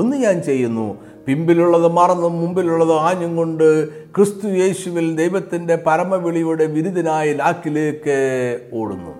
ഒന്ന് 0.00 0.16
ഞാൻ 0.16 0.36
ചെയ്യുന്നു 0.42 0.86
പിമ്പിലുള്ളത് 1.26 1.88
മറന്നും 1.92 2.40
മുമ്പിലുള്ളത് 2.40 2.92
ആഞ്ഞും 2.98 3.36
കൊണ്ട് 3.36 3.66
ക്രിസ്തു 4.14 4.48
യേശുവിൽ 4.54 5.16
ദൈവത്തിൻ്റെ 5.16 5.74
പരമവിളിയുടെ 5.86 6.66
വിരുദ്ധനായ 6.66 7.32
ലാക്കിലേക്ക് 7.32 8.16
ഓടുന്നു 8.72 9.14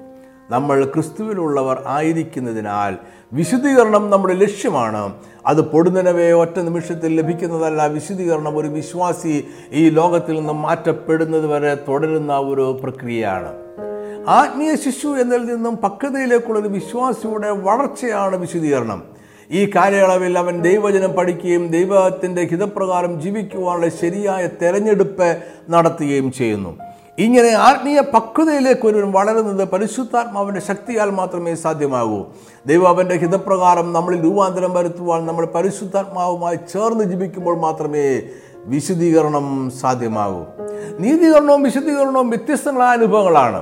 നമ്മൾ 0.50 0.84
ക്രിസ്തുവിലുള്ളവർ 0.84 1.76
ആയിരിക്കുന്നതിനാൽ 1.86 2.92
വിശുദ്ധീകരണം 3.32 4.10
നമ്മുടെ 4.10 4.34
ലക്ഷ്യമാണ് 4.34 5.00
അത് 5.46 5.60
പൊടുന്നനവേ 5.64 6.32
ഒറ്റ 6.32 6.58
നിമിഷത്തിൽ 6.58 7.16
ലഭിക്കുന്നതല്ല 7.16 7.86
വിശുദ്ധീകരണം 7.86 8.58
ഒരു 8.58 8.68
വിശ്വാസി 8.68 9.34
ഈ 9.72 9.90
ലോകത്തിൽ 9.90 10.36
നിന്ന് 10.36 10.52
മാറ്റപ്പെടുന്നത് 10.52 11.46
വരെ 11.46 11.74
തുടരുന്ന 11.88 12.38
ഒരു 12.46 12.66
പ്രക്രിയയാണ് 12.82 13.50
ആത്മീയ 14.28 14.74
ശിശു 14.74 15.08
എന്നതിൽ 15.08 15.46
നിന്നും 15.46 15.74
പക്വതയിലേക്കുള്ള 15.76 16.58
ഒരു 16.58 16.68
വിശ്വാസിയുടെ 16.68 17.50
വളർച്ചയാണ് 17.50 18.36
വിശുദ്ധീകരണം 18.36 19.02
ഈ 19.50 19.70
കാലയളവിൽ 19.76 20.38
അവൻ 20.38 20.62
ദൈവജനം 20.62 21.12
പഠിക്കുകയും 21.12 21.68
ദൈവത്തിൻ്റെ 21.68 22.42
ഹിതപ്രകാരം 22.44 23.20
ജീവിക്കുവാനുള്ള 23.20 23.88
ശരിയായ 23.88 24.48
തെരഞ്ഞെടുപ്പ് 24.62 25.42
നടത്തുകയും 25.70 26.32
ചെയ്യുന്നു 26.32 26.72
ഇങ്ങനെ 27.18 27.50
ആത്മീയ 27.54 28.00
പക്വതയിലേക്ക് 28.00 28.86
ഒരുവൻ 28.86 29.12
വളരുന്നത് 29.12 29.64
പരിശുദ്ധാത്മാവിൻ്റെ 29.64 30.60
ശക്തിയാൽ 30.60 31.10
മാത്രമേ 31.10 31.54
സാധ്യമാകൂ 31.54 32.26
ദൈവം 32.66 32.88
അവൻ്റെ 32.88 33.14
ഹിതപ്രകാരം 33.14 33.92
നമ്മളിൽ 33.92 34.24
രൂപാന്തരം 34.24 34.74
വരുത്തുവാൻ 34.74 35.26
നമ്മൾ 35.26 35.44
പരിശുദ്ധാത്മാവുമായി 35.46 36.56
ചേർന്ന് 36.72 37.04
ജീവിക്കുമ്പോൾ 37.04 37.58
മാത്രമേ 37.58 38.22
വിശദീകരണം 38.66 39.70
സാധ്യമാകൂ 39.80 40.42
നീതീകരണവും 41.00 41.62
വിശദീകരണവും 41.62 42.30
വ്യത്യസ്തങ്ങളായ 42.30 42.96
അനുഭവങ്ങളാണ് 42.96 43.62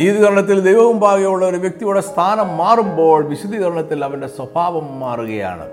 നീതികരണത്തിൽ 0.00 0.58
പാകെയുള്ള 0.98 1.44
ഒരു 1.46 1.56
വ്യക്തിയുടെ 1.56 2.00
സ്ഥാനം 2.00 2.48
മാറുമ്പോൾ 2.56 3.18
വിശുദ്ധീകരണത്തിൽ 3.24 4.04
അവൻ്റെ 4.04 4.28
സ്വഭാവം 4.28 4.86
മാറുകയാണ് 5.00 5.66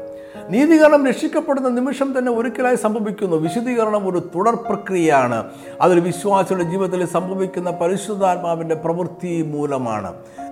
നീതികരണം 0.50 1.02
രക്ഷിക്കപ്പെടുന്ന 1.08 1.70
നിമിഷം 1.70 2.10
തന്നെ 2.18 2.32
ഒരിക്കലായി 2.32 2.76
സംഭവിക്കുന്നു 2.76 3.38
വിശുദ്ധീകരണം 3.38 4.04
ഒരു 4.08 4.20
തുടർ 4.36 4.56
പ്രക്രിയയാണ് 4.56 5.40
അതിൽ 5.82 5.98
വിശ്വാസിയുടെ 6.00 6.64
ജീവിതത്തിൽ 6.64 7.02
സംഭവിക്കുന്ന 7.06 7.70
പരിശുദ്ധാത്മാവിൻ്റെ 7.72 8.76
പ്രവൃത്തി 8.76 9.34
മൂലമാണ് 9.52 10.12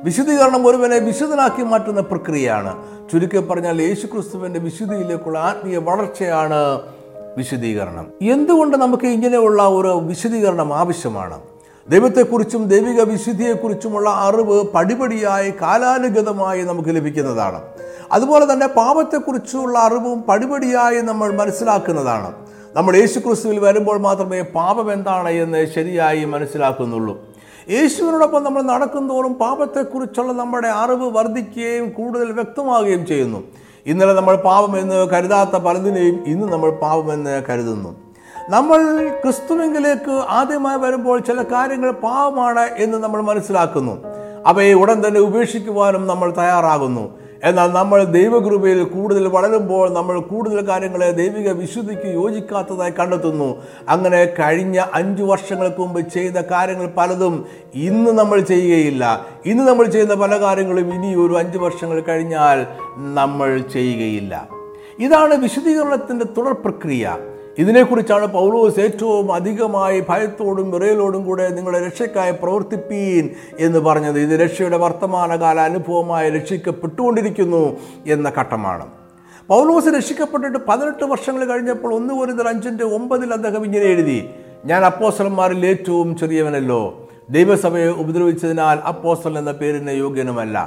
വിശുദ്ധീകരണം 0.04 0.68
ഒരുവനെ 0.68 1.00
വിശുദ്ധനാക്കി 1.00 1.64
മാറ്റുന്ന 1.64 2.02
പ്രക്രിയയാണ് 2.02 2.74
ചുരുക്കി 3.12 3.42
പറഞ്ഞാൽ 3.42 3.82
യേശുക്രിസ്തുവിൻ്റെ 3.82 4.60
വിശുദ്ധിയിലേക്കുള്ള 4.60 5.40
ആത്മീയ 5.40 5.78
വളർച്ചയാണ് 5.78 6.62
വിശുദ്ധീകരണം 7.38 8.06
എന്തുകൊണ്ട് 8.32 8.78
നമുക്ക് 8.78 9.08
ഇങ്ങനെയുള്ള 9.08 9.64
ഒരു 9.70 9.94
വിശുദ്ധീകരണം 10.08 10.70
ആവശ്യമാണ് 10.74 11.40
ദൈവത്തെക്കുറിച്ചും 11.90 12.64
ദൈവിക 12.68 13.02
വിശുദ്ധിയെക്കുറിച്ചുമുള്ള 13.12 14.10
അറിവ് 14.26 14.58
പടിപടിയായി 14.74 15.50
കാലാനുഗതമായി 15.62 16.62
നമുക്ക് 16.62 16.92
ലഭിക്കുന്നതാണ് 16.96 17.60
അതുപോലെ 18.12 18.46
തന്നെ 18.52 18.68
പാപത്തെക്കുറിച്ചുള്ള 18.76 19.76
അറിവും 19.80 20.20
പടിപടിയായി 20.22 21.00
നമ്മൾ 21.02 21.30
മനസ്സിലാക്കുന്നതാണ് 21.32 22.30
നമ്മൾ 22.76 22.94
യേശുക്രിസ്തുവിൽ 22.96 23.60
വരുമ്പോൾ 23.60 23.98
മാത്രമേ 24.00 24.42
പാപം 24.56 24.88
എന്താണ് 24.92 25.30
എന്ന് 25.38 25.62
ശരിയായി 25.68 26.24
മനസ്സിലാക്കുന്നുള്ളൂ 26.26 27.16
യേശുവിനോടൊപ്പം 27.70 28.44
നമ്മൾ 28.44 28.62
നടക്കുന്തോറും 28.64 29.34
പാപത്തെക്കുറിച്ചുള്ള 29.34 30.32
നമ്മുടെ 30.34 30.70
അറിവ് 30.76 31.08
വർദ്ധിക്കുകയും 31.10 31.88
കൂടുതൽ 31.92 32.30
വ്യക്തമാവുകയും 32.32 33.04
ചെയ്യുന്നു 33.06 33.40
ഇന്നലെ 33.86 34.14
നമ്മൾ 34.14 34.36
പാപമെന്ന് 34.42 35.00
കരുതാത്ത 35.14 35.58
പലതിനെയും 35.66 36.18
ഇന്ന് 36.26 36.48
നമ്മൾ 36.48 36.70
പാപമെന്ന് 36.82 37.36
കരുതുന്നു 37.50 37.92
നമ്മൾ 38.48 38.80
ക്രിസ്തുവിങ്കിലേക്ക് 39.24 40.12
ആദ്യമായി 40.30 40.78
വരുമ്പോൾ 40.78 41.20
ചില 41.20 41.44
കാര്യങ്ങൾ 41.44 41.92
പാവമാണ് 41.92 42.70
എന്ന് 42.78 42.98
നമ്മൾ 42.98 43.22
മനസ്സിലാക്കുന്നു 43.22 43.96
അവയെ 44.48 44.74
ഉടൻ 44.74 45.08
തന്നെ 45.08 45.20
ഉപേക്ഷിക്കുവാനും 45.20 46.08
നമ്മൾ 46.08 46.30
തയ്യാറാകുന്നു 46.32 47.04
എന്നാൽ 47.44 47.72
നമ്മൾ 47.72 48.04
ദൈവകൃപയിൽ 48.04 48.84
കൂടുതൽ 48.84 49.28
വളരുമ്പോൾ 49.28 49.90
നമ്മൾ 49.94 50.20
കൂടുതൽ 50.20 50.68
കാര്യങ്ങളെ 50.70 51.12
ദൈവിക 51.12 51.50
വിശുദ്ധിക്ക് 51.52 52.06
യോജിക്കാത്തതായി 52.06 52.92
കണ്ടെത്തുന്നു 52.92 53.56
അങ്ങനെ 53.88 54.26
കഴിഞ്ഞ 54.40 54.80
അഞ്ചു 54.94 55.24
വർഷങ്ങൾക്ക് 55.24 55.78
മുമ്പ് 55.78 56.02
ചെയ്ത 56.10 56.34
കാര്യങ്ങൾ 56.34 56.88
പലതും 56.98 57.46
ഇന്ന് 57.74 58.12
നമ്മൾ 58.12 58.40
ചെയ്യുകയില്ല 58.42 59.04
ഇന്ന് 59.46 59.68
നമ്മൾ 59.68 59.86
ചെയ്യുന്ന 59.86 60.14
പല 60.16 60.42
കാര്യങ്ങളും 60.42 60.94
ഇനി 60.94 61.16
ഒരു 61.16 61.34
അഞ്ച് 61.34 61.58
വർഷങ്ങൾ 61.58 62.02
കഴിഞ്ഞാൽ 62.02 62.66
നമ്മൾ 62.98 63.62
ചെയ്യുകയില്ല 63.74 64.48
ഇതാണ് 65.00 65.34
വിശുദ്ധീകരണത്തിൻ്റെ 65.36 66.26
തുടർ 66.38 66.54
പ്രക്രിയ 66.54 67.06
ഇതിനെക്കുറിച്ചാണ് 67.60 68.26
പൗലോസ് 68.30 68.80
ഏറ്റവും 68.80 69.28
അധികമായി 69.32 69.98
ഭയത്തോടും 70.10 70.68
വിറയലോടും 70.72 71.22
കൂടെ 71.24 71.46
നിങ്ങളെ 71.50 71.80
രക്ഷയ്ക്കായി 71.86 72.34
പ്രവർത്തിപ്പീൻ 72.42 73.26
എന്ന് 73.60 73.80
പറഞ്ഞത് 73.80 74.20
ഇത് 74.20 74.34
രക്ഷയുടെ 74.42 74.78
വർത്തമാനകാല 74.78 75.60
അനുഭവമായി 75.62 76.30
രക്ഷിക്കപ്പെട്ടുകൊണ്ടിരിക്കുന്നു 76.30 77.64
എന്ന 78.08 78.30
ഘട്ടമാണ് 78.38 78.86
പൗലോസ് 79.50 79.90
രക്ഷിക്കപ്പെട്ടിട്ട് 79.96 80.60
പതിനെട്ട് 80.68 81.06
വർഷങ്ങൾ 81.06 81.44
കഴിഞ്ഞപ്പോൾ 81.46 81.92
ഒന്ന് 81.94 82.16
ഒരു 82.16 82.48
അഞ്ചിൻ്റെ 82.48 82.88
ഒമ്പതിൽ 82.94 83.30
അദ്ദേഹം 83.34 83.64
ഇങ്ങനെ 83.66 83.88
എഴുതി 83.88 84.20
ഞാൻ 84.66 84.82
അപ്പോസലന്മാരിൽ 84.86 85.64
ഏറ്റവും 85.66 86.10
ചെറിയവനല്ലോ 86.18 86.82
ദൈവസഭയെ 87.30 87.90
ഉപദ്രവിച്ചതിനാൽ 88.00 88.78
അപ്പോസൽ 88.88 89.34
എന്ന 89.38 89.52
പേരിന് 89.54 89.94
യോഗ്യനുമല്ല 89.98 90.58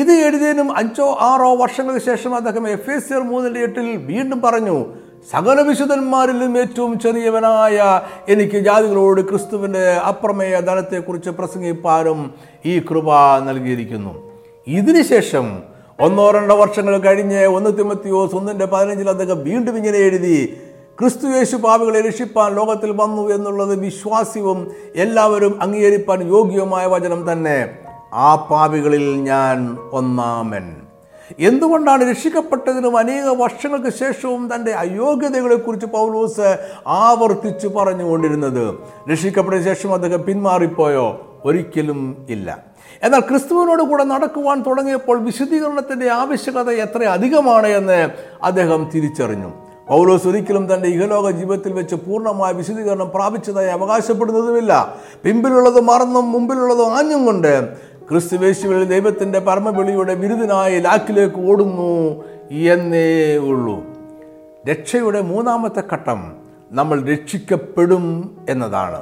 ഇത് 0.00 0.12
എഴുതിയതിനും 0.18 0.68
അഞ്ചോ 0.76 1.06
ആറോ 1.22 1.48
വർഷങ്ങൾക്ക് 1.54 2.02
ശേഷം 2.06 2.32
അദ്ദേഹം 2.34 2.64
എഫ് 2.68 2.90
എസ് 2.90 3.06
സിയർ 3.08 3.22
മൂന്നിൻ്റെ 3.22 3.60
എട്ടിൽ 3.60 3.88
വീണ്ടും 4.06 4.38
പറഞ്ഞു 4.40 4.76
സകല 5.28 5.58
വിശുദ്ധന്മാരിലും 5.60 6.54
ഏറ്റവും 6.58 6.92
ചെറിയവനായ 6.98 7.76
എനിക്ക് 8.28 8.58
ജാതികളോട് 8.58 9.20
ക്രിസ്തുവിൻ്റെ 9.20 9.84
അപ്രമേയ 10.04 10.54
ധനത്തെക്കുറിച്ച് 10.60 11.30
പ്രസംഗിപ്പാനും 11.30 12.20
ഈ 12.66 12.74
കൃപ 12.80 13.08
നൽകിയിരിക്കുന്നു 13.40 14.12
ഇതിനുശേഷം 14.66 15.46
ഒന്നോ 15.98 16.26
രണ്ടോ 16.30 16.54
വർഷങ്ങൾ 16.56 16.94
കഴിഞ്ഞ് 16.98 17.42
ഒന്ന് 17.48 17.70
തിമ്മത്തിയോ 17.70 18.20
സ്വന്തൻ്റെ 18.26 18.66
പതിനഞ്ചിലധികം 18.66 19.40
വീണ്ടും 19.44 19.74
ഇങ്ങനെ 19.76 19.98
എഴുതി 19.98 20.36
ക്രിസ്തു 21.00 21.26
യേശു 21.28 21.56
പാവികളെ 21.56 22.00
രക്ഷിപ്പാൻ 22.00 22.50
ലോകത്തിൽ 22.54 22.90
വന്നു 22.92 23.22
എന്നുള്ളത് 23.30 23.74
വിശ്വാസ്യവും 23.78 24.58
എല്ലാവരും 24.96 25.54
അംഗീകരിപ്പാൻ 25.62 26.20
യോഗ്യവുമായ 26.28 26.86
വചനം 26.86 27.22
തന്നെ 27.32 27.58
ആ 28.20 28.30
പാപികളിൽ 28.50 29.06
ഞാൻ 29.24 29.58
ഒന്നാമൻ 29.92 30.66
എന്തുകൊണ്ടാണ് 31.40 32.02
രക്ഷിക്കപ്പെട്ടതിനും 32.10 32.96
അനേക 32.96 33.28
വർഷങ്ങൾക്ക് 33.38 33.90
ശേഷവും 33.92 34.42
തൻ്റെ 34.48 34.72
അയോഗ്യതകളെക്കുറിച്ച് 34.74 35.88
പൗലോസ് 35.88 36.48
ആവർത്തിച്ചു 36.98 37.68
പറഞ്ഞുകൊണ്ടിരുന്നത് 37.68 38.64
രക്ഷിക്കപ്പെട്ട 39.10 39.60
ശേഷം 39.62 39.92
അദ്ദേഹം 39.92 40.22
പിന്മാറിപ്പോയോ 40.24 41.06
ഒരിക്കലും 41.44 42.00
ഇല്ല 42.28 42.48
എന്നാൽ 43.02 43.20
ക്രിസ്തുവിനോട് 43.20 43.82
കൂടെ 43.82 44.04
നടക്കുവാൻ 44.04 44.58
തുടങ്ങിയപ്പോൾ 44.62 45.16
വിശുദ്ധീകരണത്തിൻ്റെ 45.18 46.08
ആവശ്യകത 46.12 46.70
എത്ര 46.78 47.02
അധികമാണ് 47.08 47.70
എന്ന് 47.76 48.00
അദ്ദേഹം 48.42 48.82
തിരിച്ചറിഞ്ഞു 48.94 49.50
പൗലോസ് 49.88 50.26
ഒരിക്കലും 50.26 50.64
തൻ്റെ 50.66 50.88
ഇഹലോക 50.88 51.30
ജീവിതത്തിൽ 51.30 51.72
വെച്ച് 51.72 51.96
പൂർണ്ണമായ 51.96 52.50
വിശുദ്ധീകരണം 52.52 53.08
പ്രാപിച്ചതായി 53.14 53.70
അവകാശപ്പെടുന്നതുമില്ല 53.70 54.72
പിമ്പിലുള്ളത് 55.24 55.80
മറന്നും 55.80 56.32
മുമ്പിലുള്ളതും 56.32 56.92
ആഞ്ഞും 56.92 57.24
കൊണ്ട് 57.24 57.52
ക്രിസ്തുവേശുവിൽ 58.08 58.80
ദൈവത്തിൻ്റെ 58.84 59.38
പരമവിളിയുടെ 59.38 60.14
ബിരുദനായി 60.14 60.78
ലാക്കിലേക്ക് 60.80 61.40
ഓടുന്നു 61.50 61.92
എന്നേ 62.66 63.08
ഉള്ളൂ 63.50 63.76
രക്ഷയുടെ 64.68 65.20
മൂന്നാമത്തെ 65.22 65.82
ഘട്ടം 65.92 66.20
നമ്മൾ 66.70 66.98
രക്ഷിക്കപ്പെടും 67.08 68.04
എന്നതാണ് 68.48 69.00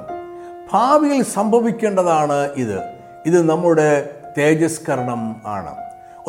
ഭാവിയിൽ 0.73 1.23
സംഭവിക്കേണ്ടതാണ് 1.35 2.39
ഇത് 2.57 2.79
ഇത് 3.27 3.39
നമ്മുടെ 3.51 3.89
തേജസ്കരണം 4.39 5.23
ആണ് 5.47 5.73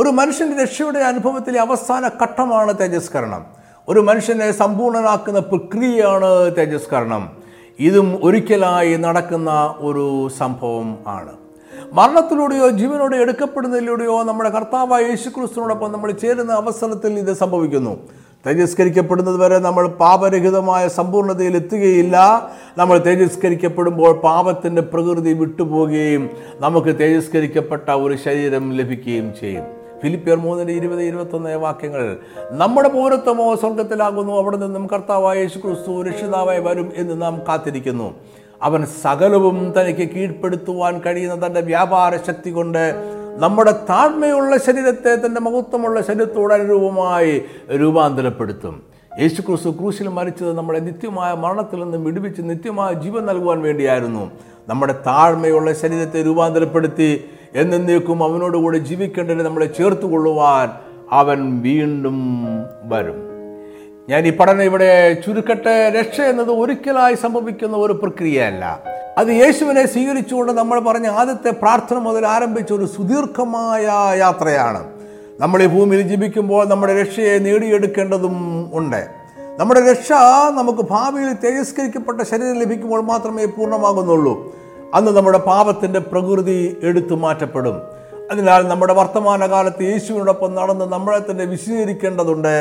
ഒരു 0.00 0.10
മനുഷ്യൻ്റെ 0.10 0.58
രക്ഷയുടെ 0.64 1.02
അനുഭവത്തിലെ 1.04 1.60
അവസാന 1.60 2.08
ഘട്ടമാണ് 2.22 2.72
തേജസ്കരണം 2.80 3.44
ഒരു 3.88 4.02
മനുഷ്യനെ 4.02 4.50
സമ്പൂർണനാക്കുന്ന 4.56 5.40
പ്രക്രിയയാണ് 5.46 6.32
തേജസ്കരണം 6.58 7.24
ഇതും 7.80 8.10
ഒരിക്കലായി 8.24 8.96
നടക്കുന്ന 8.98 9.52
ഒരു 9.82 10.06
സംഭവം 10.38 10.90
ആണ് 11.10 11.34
മരണത്തിലൂടെയോ 11.92 12.68
ജീവനോടെ 12.72 13.18
എടുക്കപ്പെടുന്നതിലൂടെയോ 13.18 14.18
നമ്മുടെ 14.24 14.50
കർത്താവായ 14.50 15.04
യേശുക്രിസ്തുവിനോടൊപ്പം 15.10 15.92
നമ്മൾ 15.92 16.12
ചേരുന്ന 16.18 16.54
അവസരത്തിൽ 16.54 17.20
ഇത് 17.20 17.34
സംഭവിക്കുന്നു 17.36 17.94
തേജസ്കരിക്കപ്പെടുന്നത് 18.46 19.38
വരെ 19.38 19.58
നമ്മൾ 19.60 19.86
പാപരഹിതമായ 20.00 20.84
സമ്പൂർണ്ണതയിൽ 20.88 21.54
എത്തുകയില്ല 21.56 22.18
നമ്മൾ 22.78 22.98
തേജസ്കരിക്കപ്പെടുമ്പോൾ 22.98 24.12
പാപത്തിൻ്റെ 24.24 24.82
പ്രകൃതി 24.82 25.34
വിട്ടുപോകുകയും 25.34 26.26
നമുക്ക് 26.60 26.94
തേജസ്കരിക്കപ്പെട്ട 27.00 27.90
ഒരു 28.02 28.18
ശരീരം 28.26 28.66
ലഭിക്കുകയും 28.78 29.30
ചെയ്യും 29.40 29.66
ഫിലിപ്പിയർ 30.02 30.38
മൂന്നിൻ്റെ 30.38 30.74
ഇരുപത് 30.74 31.02
ഇരുപത്തൊന്ന് 31.02 31.52
വാക്യങ്ങൾ 31.58 32.02
നമ്മുടെ 32.52 32.90
പൗരത്വമോ 32.90 33.46
സ്വർഗത്തിലാകുന്നു 33.56 34.34
അവിടെ 34.34 34.58
നിന്നും 34.58 34.86
കർത്താവായ 34.88 35.36
യേശു 35.40 35.60
ക്രിസ്തു 35.60 35.94
രക്ഷിതാവായി 36.02 36.60
വരും 36.60 36.88
എന്ന് 36.96 37.16
നാം 37.22 37.36
കാത്തിരിക്കുന്നു 37.48 38.08
അവൻ 38.64 38.82
സകലവും 39.04 39.58
തനിക്ക് 39.78 40.06
കീഴ്പ്പെടുത്തുവാൻ 40.10 40.94
കഴിയുന്ന 41.00 41.36
തൻ്റെ 41.36 41.62
വ്യാപാര 41.62 42.14
ശക്തി 42.28 42.52
കൊണ്ട് 42.52 42.84
നമ്മുടെ 43.38 43.72
താഴ്മയുള്ള 43.90 44.58
ശരീരത്തെ 44.58 45.14
തൻ്റെ 45.16 45.42
മഹത്വമുള്ള 45.42 46.02
ശരീരത്തോട് 46.02 46.54
അനുരൂപമായി 46.54 47.34
രൂപാന്തരപ്പെടുത്തും 47.76 48.76
യേശു 49.20 49.42
ക്രിസ്തു 49.42 49.72
ക്രൂശിൽ 49.72 50.08
മരിച്ചത് 50.08 50.52
നമ്മളെ 50.54 50.80
നിത്യമായ 50.80 51.32
മരണത്തിൽ 51.34 51.80
നിന്ന് 51.80 51.98
വിടുവിച്ച് 51.98 52.42
നിത്യമായ 52.42 52.94
ജീവൻ 52.94 53.24
നൽകുവാൻ 53.26 53.60
വേണ്ടിയായിരുന്നു 53.62 54.24
നമ്മുടെ 54.68 54.96
താഴ്മയുള്ള 55.08 55.74
ശരീരത്തെ 55.74 56.22
രൂപാന്തരപ്പെടുത്തി 56.24 57.12
എന്നേക്കും 57.56 58.24
അവനോടുകൂടി 58.24 58.80
ജീവിക്കേണ്ടത് 58.84 59.44
നമ്മളെ 59.44 59.68
കൊള്ളുവാൻ 60.06 60.70
അവൻ 61.12 61.40
വീണ്ടും 61.62 62.18
വരും 62.90 63.20
ഞാൻ 64.08 64.22
ഈ 64.28 64.32
പഠനം 64.32 64.64
ഇവിടെ 64.64 64.90
ചുരുക്കട്ടെ 65.26 65.76
രക്ഷ 65.90 66.18
എന്നത് 66.22 66.52
ഒരിക്കലായി 66.54 67.16
സംഭവിക്കുന്ന 67.16 67.76
ഒരു 67.78 67.94
പ്രക്രിയയല്ല 67.94 68.64
അത് 69.18 69.30
യേശുവിനെ 69.34 69.84
സ്വീകരിച്ചുകൊണ്ട് 69.86 70.52
നമ്മൾ 70.52 70.78
പറഞ്ഞ 70.80 71.08
ആദ്യത്തെ 71.20 71.52
പ്രാർത്ഥന 71.62 71.98
മുതൽ 71.98 72.24
ആരംഭിച്ച 72.26 72.72
ഒരു 72.74 72.86
സുദീർഘമായ 72.86 73.86
യാത്രയാണ് 74.18 74.82
നമ്മൾ 75.40 75.60
ഈ 75.64 75.68
ഭൂമിയിൽ 75.68 76.02
ജീവിക്കുമ്പോൾ 76.08 76.64
നമ്മുടെ 76.68 76.94
രക്ഷയെ 76.94 77.36
നേടിയെടുക്കേണ്ടതും 77.40 78.36
ഉണ്ട് 78.74 79.02
നമ്മുടെ 79.60 79.82
രക്ഷ 79.90 80.12
നമുക്ക് 80.52 80.84
ഭാവിയിൽ 80.90 81.32
തേജസ്കരിക്കപ്പെട്ട 81.44 82.22
ശരീരം 82.24 82.60
ലഭിക്കുമ്പോൾ 82.60 83.02
മാത്രമേ 83.04 83.46
പൂർണ്ണമാകുന്നുള്ളൂ 83.56 84.36
അന്ന് 84.94 85.12
നമ്മുടെ 85.12 85.40
പാപത്തിൻ്റെ 85.46 86.00
പ്രകൃതി 86.12 86.60
എടുത്തു 86.84 87.16
മാറ്റപ്പെടും 87.16 87.78
അതിനാൽ 88.32 88.62
നമ്മുടെ 88.68 88.94
വർത്തമാനകാലത്ത് 88.94 89.84
യേശുവിനോടൊപ്പം 89.84 90.56
നടന്ന് 90.56 90.86
നമ്മളെ 90.92 91.20
തന്നെ 91.20 91.46
വിശദീകരിക്കേണ്ടതുണ്ട് 91.46 92.62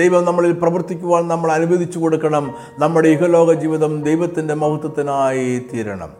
ദൈവം 0.00 0.24
നമ്മളിൽ 0.24 0.52
പ്രവർത്തിക്കുവാൻ 0.52 1.28
നമ്മൾ 1.28 1.52
അനുവദിച്ചു 1.52 1.98
കൊടുക്കണം 1.98 2.54
നമ്മുടെ 2.78 3.08
ഇഹലോക 3.08 3.52
ജീവിതം 3.52 4.02
ദൈവത്തിൻ്റെ 4.02 4.54
മഹത്വത്തിനായി 4.54 5.58
തീരണം 5.72 6.12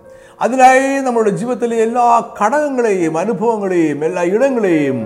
അതിനായി 0.40 0.88
നമ്മുടെ 1.00 1.30
ജീവിതത്തിലെ 1.30 1.76
എല്ലാ 1.76 2.06
ഘടകങ്ങളെയും 2.42 3.18
അനുഭവങ്ങളെയും 3.18 4.04
എല്ലാ 4.04 4.22
ഇടങ്ങളെയും 4.22 4.98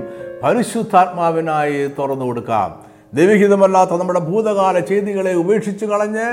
പരിശുദ്ധാത്മാവിനായി 0.42 1.88
തുറന്നു 1.98 2.24
കൊടുക്കാം 2.24 2.89
ദൈവഹിതമല്ലാത്ത 3.12 3.92
നമ്മുടെ 3.92 4.20
ഭൂതകാല 4.20 4.78
ചെയ്തികളെ 4.80 5.32
ഉപേക്ഷിച്ച് 5.34 5.86
കളഞ്ഞ് 5.86 6.26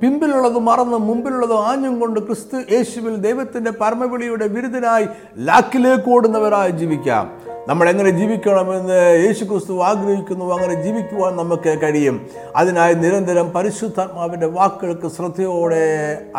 പിമ്പിലുള്ളത് 0.00 0.58
മറന്ന് 0.58 0.98
മുമ്പിലുള്ളത് 0.98 1.54
ആഞ്ഞും 1.64 2.00
കൊണ്ട് 2.00 2.20
ക്രിസ്തു 2.20 2.56
യേശുവിൽ 2.72 3.16
ദൈവത്തിൻ്റെ 3.16 3.70
പരമവിളിയുടെ 3.70 4.46
ബിരുദനായി 4.48 5.06
ലാക്കിലേക്ക് 5.38 6.10
ഓടുന്നവരായി 6.10 6.70
ജീവിക്കാം 6.70 7.26
നമ്മൾ 7.68 7.88
എങ്ങനെ 7.88 8.10
ജീവിക്കണമെന്ന് 8.10 8.98
യേശു 9.26 9.44
ക്രിസ്തു 9.44 9.74
ആഗ്രഹിക്കുന്നു 9.82 10.46
അങ്ങനെ 10.52 10.82
ജീവിക്കുവാൻ 10.82 11.36
നമുക്ക് 11.36 11.78
കഴിയും 11.82 12.16
അതിനായി 12.56 12.94
നിരന്തരം 12.94 13.46
പരിശുദ്ധാത്മാവിൻ്റെ 13.50 14.46
വാക്കുകൾക്ക് 14.46 15.08
ശ്രദ്ധയോടെ 15.08 15.84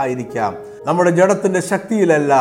ആയിരിക്കാം 0.00 0.53
നമ്മുടെ 0.86 1.12
ജഡത്തിൻ്റെ 1.12 1.60
ശക്തിയിലല്ല 1.62 2.34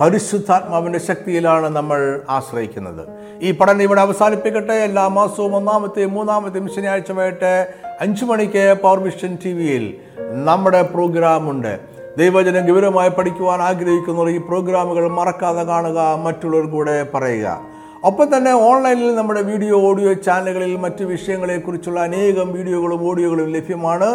പരിശുദ്ധാത്മാവിൻ്റെ 0.00 1.00
ശക്തിയിലാണ് 1.00 1.68
നമ്മൾ 1.68 2.00
ആശ്രയിക്കുന്നത് 2.28 3.02
ഈ 3.42 3.50
പഠനം 3.52 3.82
ഇവിടെ 3.82 4.00
അവസാനിപ്പിക്കട്ടെ 4.00 4.76
എല്ലാ 4.82 5.04
മാസവും 5.08 5.52
ഒന്നാമത്തെയും 5.56 6.14
മൂന്നാമത്തെയും 6.14 6.68
ശനിയാഴ്ച 6.68 7.12
വൈകിട്ട് 7.12 7.52
അഞ്ചു 8.00 8.24
മണിക്ക് 8.24 8.64
പവർ 8.82 9.00
മിഷൻ 9.00 9.34
ടി 9.44 9.52
വിയിൽ 9.52 9.84
നമ്മുടെ 10.48 10.80
പ്രോഗ്രാമുണ്ട് 10.94 11.72
ദൈവജനം 12.16 12.66
ഗൗരവമായി 12.68 13.10
പഠിക്കുവാൻ 13.10 13.60
ആഗ്രഹിക്കുന്നവർ 13.62 14.28
ഈ 14.30 14.40
പ്രോഗ്രാമുകൾ 14.40 15.06
മറക്കാതെ 15.10 15.64
കാണുക 15.64 16.00
മറ്റുള്ളവർ 16.26 16.66
കൂടെ 16.66 16.96
പറയുക 17.14 17.48
ഒപ്പം 18.02 18.26
തന്നെ 18.26 18.52
ഓൺലൈനിൽ 18.64 19.10
നമ്മുടെ 19.14 19.42
വീഡിയോ 19.42 19.76
ഓഡിയോ 19.80 20.10
ചാനലുകളിൽ 20.24 20.72
മറ്റു 20.76 21.04
വിഷയങ്ങളെക്കുറിച്ചുള്ള 21.04 22.00
അനേകം 22.00 22.48
വീഡിയോകളും 22.52 23.02
ഓഡിയോകളും 23.08 23.48
ലഭ്യമാണ് 23.54 24.08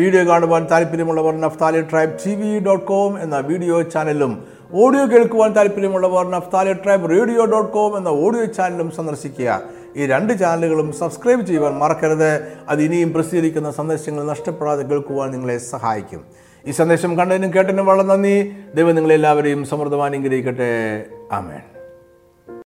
വീഡിയോ 0.00 0.22
കാണുവാൻ 0.24 0.62
താല്പര്യമുള്ളവർ 0.64 1.34
നഫ്താലി 1.40 1.82
ട്രൈബ് 1.92 2.18
ടി 2.24 2.32
വി 2.40 2.52
ഡോട്ട് 2.58 2.86
കോം 2.86 3.12
എന്ന 3.20 3.38
വീഡിയോ 3.46 3.76
ചാനലും 3.88 4.32
ഓഡിയോ 4.70 5.04
കേൾക്കുവാൻ 5.06 5.50
താല്പര്യമുള്ളവർ 5.52 6.24
Naphtali 6.30 6.72
tribe 6.74 7.10
radio 7.10 7.42
dot 7.44 7.70
com 7.72 7.92
എന്ന 7.96 8.10
ഓഡിയോ 8.24 8.46
ചാനലും 8.56 8.88
സന്ദർശിക്കുക 8.90 9.50
ഈ 9.96 10.06
രണ്ട് 10.06 10.32
ചാനലുകളും 10.38 10.88
സബ്സ്ക്രൈബ് 10.92 11.44
ചെയ്യുവാൻ 11.46 11.74
മറക്കരുത് 11.74 12.30
അത് 12.68 12.82
ഇനിയും 12.82 13.12
പ്രസിദ്ധീകരിക്കുന്ന 13.12 13.70
സന്ദേശങ്ങൾ 13.70 14.24
നഷ്ടപ്പെടാതെ 14.24 14.84
കേൾക്കുവാൻ 14.84 15.30
നിങ്ങളെ 15.30 15.58
സഹായിക്കും 15.70 16.24
ഈ 16.64 16.72
സന്ദേശം 16.72 17.10
കണ്ടതിനും 17.18 17.52
കേട്ടതിനും 17.54 17.86
വളരെ 17.86 18.06
നന്ദി 18.06 18.36
ദൈവം 18.74 18.94
നിങ്ങളെല്ലാവരെയും 18.94 19.62
സമൃദ്ധമാനുഗ്രഹിക്കട്ടെ 19.64 20.12
അനുഗ്രഹിക്കട്ടെ 20.18 20.72
ആമേൻ 21.32 21.75